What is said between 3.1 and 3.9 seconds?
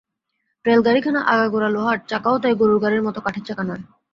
কাঠের চাকা নয়।